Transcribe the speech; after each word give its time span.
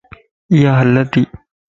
اِيا 0.51 0.71
هلّا 0.79 1.03
تي 1.11 1.21